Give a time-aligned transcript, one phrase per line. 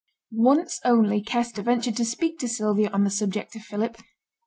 [0.31, 4.01] Once only Kester ventured to speak to Sylvia on the subject of Philip.